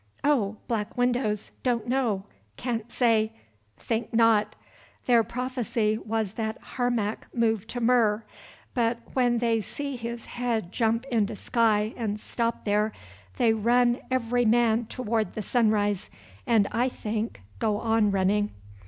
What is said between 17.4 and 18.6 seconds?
go on running."